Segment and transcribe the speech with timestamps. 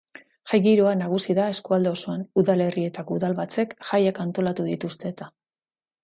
[0.51, 5.29] Jai giroa nagusi da eskualde osoan, udalerrietako udalbatzek jaiak antolatu dituzte eta.